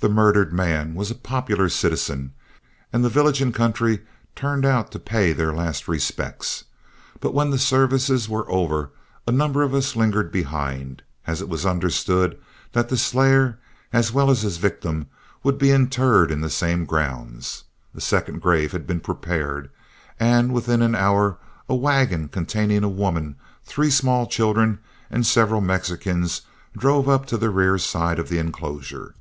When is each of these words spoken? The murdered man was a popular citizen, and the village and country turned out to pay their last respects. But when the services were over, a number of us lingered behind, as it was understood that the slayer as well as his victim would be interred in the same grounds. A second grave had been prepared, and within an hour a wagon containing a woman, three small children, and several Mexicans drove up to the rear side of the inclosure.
The 0.00 0.08
murdered 0.08 0.50
man 0.52 0.94
was 0.94 1.10
a 1.10 1.14
popular 1.14 1.68
citizen, 1.68 2.32
and 2.90 3.04
the 3.04 3.08
village 3.10 3.42
and 3.42 3.52
country 3.52 4.02
turned 4.34 4.64
out 4.64 4.90
to 4.92 4.98
pay 4.98 5.32
their 5.32 5.52
last 5.52 5.88
respects. 5.88 6.64
But 7.20 7.34
when 7.34 7.50
the 7.50 7.58
services 7.58 8.28
were 8.30 8.50
over, 8.50 8.90
a 9.26 9.32
number 9.32 9.62
of 9.62 9.74
us 9.74 9.94
lingered 9.96 10.32
behind, 10.32 11.02
as 11.26 11.42
it 11.42 11.48
was 11.50 11.66
understood 11.66 12.38
that 12.72 12.88
the 12.88 12.96
slayer 12.96 13.58
as 13.92 14.10
well 14.12 14.30
as 14.30 14.40
his 14.40 14.56
victim 14.56 15.08
would 15.42 15.58
be 15.58 15.72
interred 15.72 16.30
in 16.30 16.40
the 16.40 16.48
same 16.48 16.86
grounds. 16.86 17.64
A 17.94 18.00
second 18.00 18.40
grave 18.40 18.72
had 18.72 18.86
been 18.86 19.00
prepared, 19.00 19.68
and 20.18 20.54
within 20.54 20.80
an 20.80 20.94
hour 20.94 21.38
a 21.68 21.74
wagon 21.74 22.28
containing 22.28 22.84
a 22.84 22.88
woman, 22.88 23.34
three 23.64 23.90
small 23.90 24.28
children, 24.28 24.78
and 25.10 25.26
several 25.26 25.60
Mexicans 25.60 26.42
drove 26.74 27.06
up 27.08 27.26
to 27.26 27.36
the 27.36 27.50
rear 27.50 27.76
side 27.76 28.18
of 28.20 28.28
the 28.28 28.38
inclosure. 28.38 29.14